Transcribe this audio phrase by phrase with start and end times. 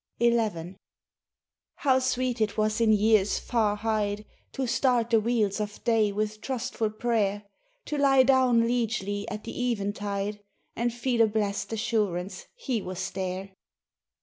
[0.19, 0.77] XI
[1.75, 6.41] "How sweet it was in years far hied To start the wheels of day with
[6.41, 7.43] trustful prayer,
[7.85, 10.39] To lie down liegely at the eventide
[10.75, 13.51] And feel a blest assurance he was there!